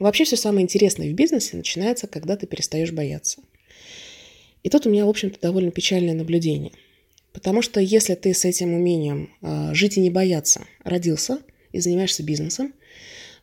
[0.00, 3.42] Вообще все самое интересное в бизнесе начинается, когда ты перестаешь бояться.
[4.62, 6.72] И тут у меня, в общем-то, довольно печальное наблюдение.
[7.32, 11.40] Потому что если ты с этим умением э, жить и не бояться родился
[11.70, 12.72] и занимаешься бизнесом,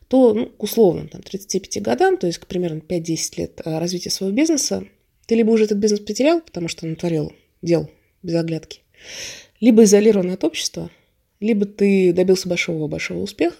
[0.08, 4.10] то ну, к условным там, 35 годам, то есть к примерно 5-10 лет э, развития
[4.10, 4.84] своего бизнеса,
[5.26, 7.32] ты либо уже этот бизнес потерял, потому что натворил
[7.62, 7.88] дел
[8.22, 8.80] без оглядки,
[9.60, 10.90] либо изолирован от общества,
[11.38, 13.56] либо ты добился большого-большого успеха,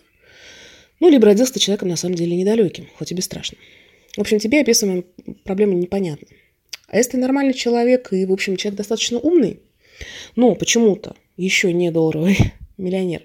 [1.01, 3.61] ну, либо родился ты человеком на самом деле недалеким, хоть и бесстрашным.
[4.17, 5.05] В общем, тебе описываемая
[5.45, 6.29] проблема непонятна.
[6.89, 9.61] А если ты нормальный человек и, в общем, человек достаточно умный,
[10.37, 12.39] но почему-то еще не долларовый
[12.79, 13.23] миллионер,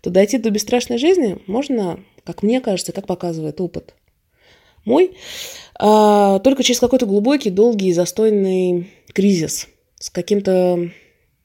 [0.00, 3.94] то дойти до бесстрашной жизни можно, как мне кажется, как показывает опыт
[4.84, 5.16] мой,
[5.78, 10.90] а, только через какой-то глубокий, долгий застойный кризис с каким-то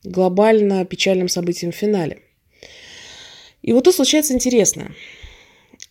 [0.04, 2.20] глобально печальным событием в финале.
[3.62, 4.92] И вот тут случается интересное.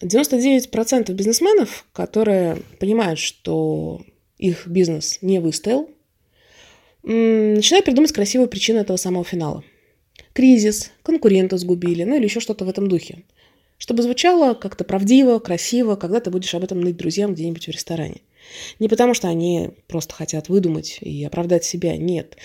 [0.04, 4.02] 99% бизнесменов, которые понимают, что
[4.38, 5.88] их бизнес не выстоял,
[7.02, 9.64] начинают придумывать красивую причину этого самого финала.
[10.32, 13.22] Кризис, конкурента сгубили, ну или еще что-то в этом духе.
[13.78, 18.20] Чтобы звучало как-то правдиво, красиво, когда ты будешь об этом ныть друзьям где-нибудь в ресторане.
[18.78, 22.36] Не потому, что они просто хотят выдумать и оправдать себя, нет.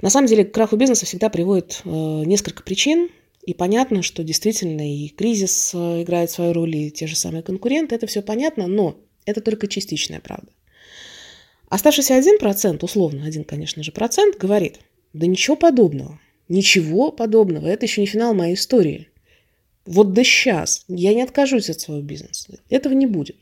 [0.00, 3.10] На самом деле к краху бизнеса всегда приводит э, несколько причин,
[3.42, 7.94] и понятно, что действительно и кризис э, играет свою роль, и те же самые конкуренты,
[7.94, 10.52] это все понятно, но это только частичная правда.
[11.68, 14.80] Оставшийся один процент, условно один, конечно же, процент, говорит,
[15.12, 19.08] да ничего подобного, ничего подобного, это еще не финал моей истории.
[19.86, 23.36] Вот да сейчас я не откажусь от своего бизнеса, этого не будет.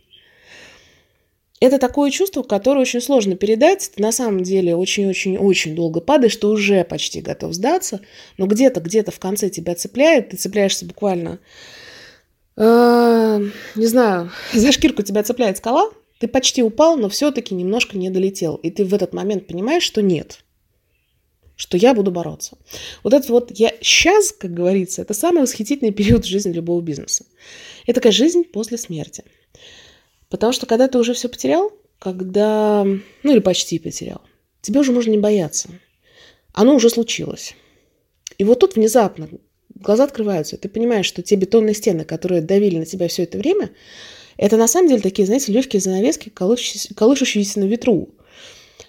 [1.60, 3.90] Это такое чувство, которое очень сложно передать.
[3.94, 8.00] Ты на самом деле очень-очень-очень долго падаешь, ты уже почти готов сдаться,
[8.36, 11.40] но где-то, где-то в конце тебя цепляет, ты цепляешься буквально,
[12.56, 13.40] э,
[13.74, 18.56] не знаю, за шкирку тебя цепляет скала, ты почти упал, но все-таки немножко не долетел.
[18.56, 20.44] И ты в этот момент понимаешь, что нет,
[21.56, 22.56] что я буду бороться.
[23.02, 27.24] Вот это вот я сейчас, как говорится, это самый восхитительный период в жизни любого бизнеса.
[27.84, 29.24] Это такая жизнь после смерти.
[30.28, 34.20] Потому что когда ты уже все потерял, когда, ну или почти потерял,
[34.60, 35.68] тебе уже можно не бояться.
[36.52, 37.54] Оно уже случилось.
[38.36, 39.28] И вот тут внезапно
[39.74, 43.38] глаза открываются, и ты понимаешь, что те бетонные стены, которые давили на тебя все это
[43.38, 43.70] время,
[44.36, 48.10] это на самом деле такие, знаете, легкие занавески, колышущиеся, на ветру.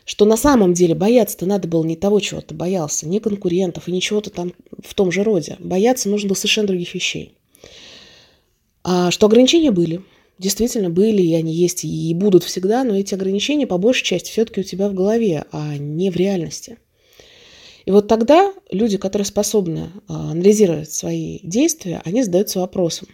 [0.05, 3.91] Что на самом деле бояться-то надо было не того, чего ты боялся, не конкурентов и
[3.91, 5.57] ничего-то там в том же роде.
[5.59, 7.37] Бояться нужно было совершенно других вещей.
[8.83, 10.01] А что ограничения были–
[10.39, 14.61] действительно были, и они есть, и будут всегда, но эти ограничения по большей части все-таки
[14.61, 16.77] у тебя в голове, а не в реальности.
[17.85, 23.07] И вот тогда люди, которые способны а, анализировать свои действия, они задаются вопросом.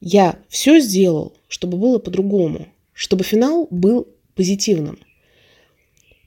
[0.00, 4.98] Я все сделал, чтобы было по-другому, чтобы финал был позитивным.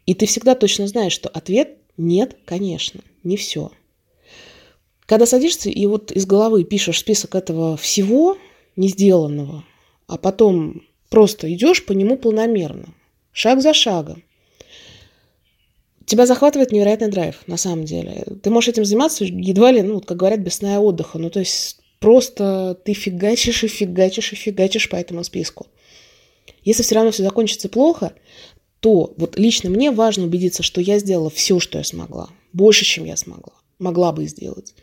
[0.05, 3.71] И ты всегда точно знаешь, что ответ нет, конечно, не все.
[5.05, 8.37] Когда садишься и вот из головы пишешь список этого всего
[8.75, 9.63] не сделанного,
[10.11, 12.93] а потом просто идешь по нему полномерно,
[13.31, 14.23] шаг за шагом.
[16.05, 18.25] Тебя захватывает невероятный драйв, на самом деле.
[18.43, 21.17] Ты можешь этим заниматься едва ли, ну, как говорят, без сна и отдыха.
[21.17, 25.67] Ну, то есть просто ты фигачишь и фигачишь и фигачишь по этому списку.
[26.65, 28.11] Если все равно все закончится плохо,
[28.81, 32.29] то вот лично мне важно убедиться, что я сделала все, что я смогла.
[32.51, 33.53] Больше, чем я смогла.
[33.79, 34.73] Могла бы сделать.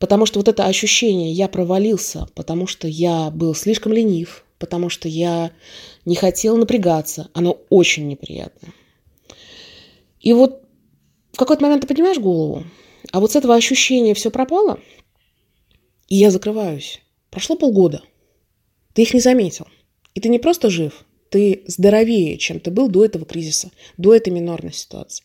[0.00, 5.08] Потому что вот это ощущение «я провалился», потому что я был слишком ленив, потому что
[5.08, 5.52] я
[6.06, 8.72] не хотел напрягаться, оно очень неприятно.
[10.18, 10.62] И вот
[11.32, 12.64] в какой-то момент ты поднимаешь голову,
[13.12, 14.80] а вот с этого ощущения все пропало,
[16.08, 17.02] и я закрываюсь.
[17.30, 18.02] Прошло полгода.
[18.94, 19.68] Ты их не заметил.
[20.14, 24.30] И ты не просто жив, ты здоровее, чем ты был до этого кризиса, до этой
[24.30, 25.24] минорной ситуации.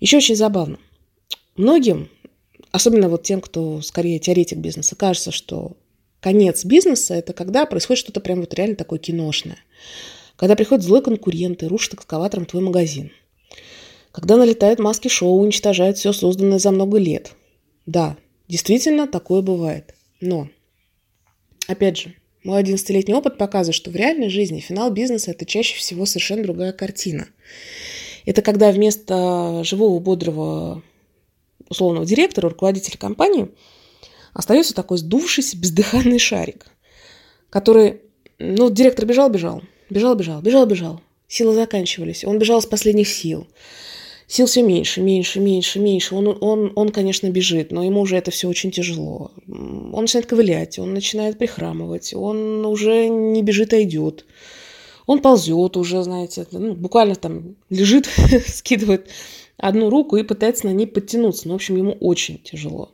[0.00, 0.78] Еще очень забавно.
[1.56, 2.10] Многим
[2.72, 5.76] особенно вот тем, кто скорее теоретик бизнеса, кажется, что
[6.20, 9.58] конец бизнеса– это когда происходит что-то прям вот реально такое киношное.
[10.36, 13.12] Когда приходит злой конкурент и рушит экскаватором твой магазин.
[14.12, 17.32] Когда налетают маски шоу, уничтожают все созданное за много лет.
[17.86, 18.16] Да,
[18.48, 19.94] действительно, такое бывает.
[20.20, 20.48] Но,
[21.68, 26.06] опять же, мой 11-летний опыт показывает, что в реальной жизни финал бизнеса– это чаще всего
[26.06, 27.28] совершенно другая картина.
[28.24, 30.82] Это когда вместо живого, бодрого
[31.70, 33.48] условного директора, руководителя компании,
[34.34, 36.66] остается такой сдувшийся бездыханный шарик,
[37.48, 38.02] который,
[38.38, 43.46] ну, директор бежал, бежал, бежал, бежал, бежал, бежал, силы заканчивались, он бежал с последних сил.
[44.26, 46.14] Сил все меньше, меньше, меньше, меньше.
[46.14, 49.32] Он, он, он, конечно, бежит, но ему уже это все очень тяжело.
[49.48, 54.24] Он начинает ковылять, он начинает прихрамывать, он уже не бежит, а идет.
[55.06, 58.08] Он ползет уже, знаете, ну, буквально там лежит,
[58.46, 59.08] скидывает
[59.60, 61.46] одну руку и пытается на ней подтянуться.
[61.46, 62.92] Ну, в общем, ему очень тяжело.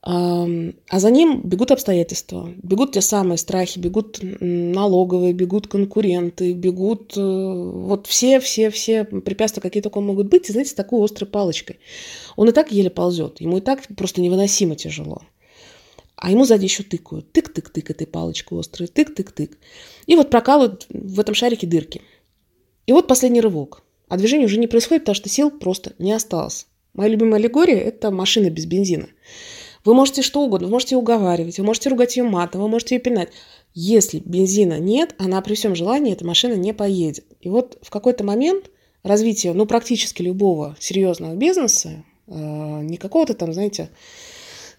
[0.00, 0.46] А
[0.92, 8.06] за ним бегут обстоятельства, бегут те самые страхи, бегут налоговые, бегут конкуренты, бегут э, вот
[8.06, 11.80] все-все-все препятствия, какие только могут быть, и, знаете, с такой острой палочкой.
[12.36, 15.20] Он и так еле ползет, ему и так просто невыносимо тяжело.
[16.16, 17.26] А ему сзади еще тыкают.
[17.36, 19.56] Тык-тык-тык этой палочкой острой, тык-тык-тык.
[20.06, 22.00] И вот прокалывают в этом шарике дырки.
[22.86, 23.82] И вот последний рывок.
[24.08, 26.66] А движение уже не происходит, потому что сил просто не осталось.
[26.94, 29.08] Моя любимая аллегория– это машина без бензина.
[29.84, 33.00] Вы можете что угодно, вы можете уговаривать, вы можете ругать ее матом, вы можете ее
[33.00, 33.28] пинать.
[33.74, 37.24] Если бензина нет, она при всем желании, эта машина не поедет.
[37.40, 38.70] И вот в какой-то момент
[39.02, 43.90] развития, ну, практически любого серьезного бизнеса, э, не какого-то там, знаете,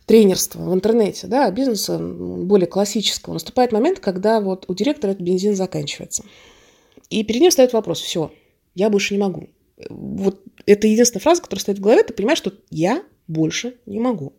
[0.05, 5.23] тренерства в интернете, да, а бизнеса более классического, наступает момент, когда вот у директора этот
[5.23, 6.23] бензин заканчивается.
[7.09, 8.31] И перед ним встает вопрос, все,
[8.75, 9.49] я больше не могу.
[9.89, 14.33] Вот это единственная фраза, которая стоит в голове, ты понимаешь, что я больше не могу.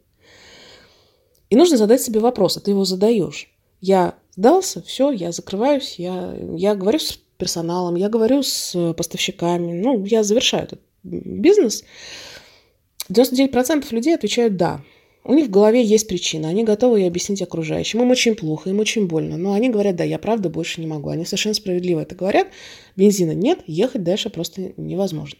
[1.48, 3.48] И нужно задать себе вопрос, а ты его задаешь.
[3.80, 10.04] Я сдался, все, я закрываюсь, я, я говорю с персоналом, я говорю с поставщиками, ну,
[10.04, 11.84] я завершаю этот бизнес.
[13.08, 14.82] 99% людей отвечают «да».
[15.22, 18.00] У них в голове есть причина, они готовы ей объяснить окружающим.
[18.00, 21.10] Им очень плохо, им очень больно, но они говорят «да, я правда больше не могу».
[21.10, 22.48] Они совершенно справедливо это говорят.
[22.96, 25.38] Бензина нет, ехать дальше просто невозможно.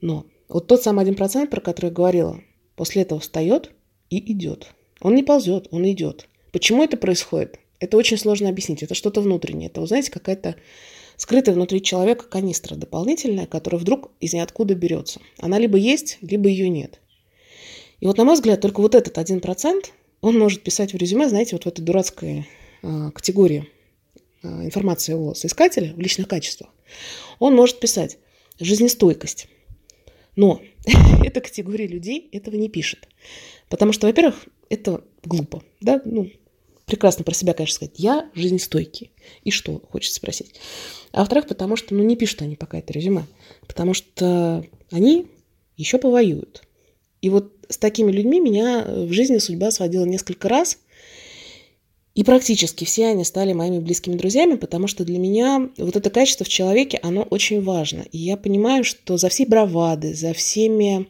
[0.00, 2.40] Но вот тот самый один процент, про который я говорила,
[2.74, 3.70] после этого встает
[4.10, 4.68] и идет.
[5.00, 6.28] Он не ползет, он идет.
[6.52, 7.58] Почему это происходит?
[7.78, 8.82] Это очень сложно объяснить.
[8.82, 9.68] Это что-то внутреннее.
[9.68, 10.56] Это, вы знаете, какая-то
[11.16, 15.20] скрытая внутри человека канистра дополнительная, которая вдруг из ниоткуда берется.
[15.38, 17.00] Она либо есть, либо ее нет.
[18.04, 21.26] И вот, на мой взгляд, только вот этот один процент, он может писать в резюме,
[21.26, 22.46] знаете, вот в этой дурацкой
[22.82, 23.70] э, категории
[24.42, 26.68] э, информации о соискателе в личных качествах.
[27.38, 28.18] Он может писать
[28.60, 29.48] жизнестойкость.
[30.36, 30.60] Но
[31.24, 33.08] эта категория людей этого не пишет.
[33.70, 36.30] Потому что, во-первых, это глупо, да, ну,
[36.84, 39.12] прекрасно про себя, конечно, сказать, я жизнестойкий.
[39.44, 40.60] И что, хочется спросить.
[41.12, 43.24] А во-вторых, потому что, ну, не пишут они пока это резюме,
[43.66, 45.28] потому что они
[45.78, 46.64] еще повоюют.
[47.24, 50.76] И вот с такими людьми меня в жизни судьба сводила несколько раз,
[52.14, 56.44] и практически все они стали моими близкими друзьями, потому что для меня вот это качество
[56.44, 58.04] в человеке, оно очень важно.
[58.12, 61.08] И я понимаю, что за всей бравады, за всеми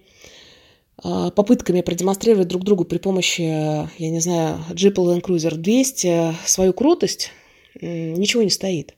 [0.99, 6.73] а, попытками продемонстрировать друг другу при помощи, я не знаю, Jeep Land Cruiser 200 свою
[6.75, 7.33] крутость,
[7.81, 8.95] ничего не стоит.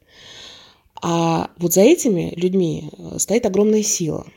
[1.00, 4.26] А вот за этими людьми э, стоит огромная сила.